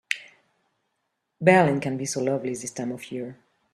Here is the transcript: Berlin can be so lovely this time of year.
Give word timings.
Berlin 1.39 1.79
can 1.79 1.95
be 1.95 2.05
so 2.05 2.23
lovely 2.23 2.55
this 2.55 2.71
time 2.71 2.91
of 2.91 3.11
year. 3.11 3.37